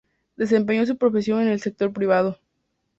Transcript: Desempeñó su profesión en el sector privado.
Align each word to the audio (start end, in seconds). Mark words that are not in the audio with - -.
Desempeñó 0.35 0.83
su 0.87 0.97
profesión 0.97 1.41
en 1.43 1.49
el 1.49 1.59
sector 1.61 1.93
privado. 1.93 2.39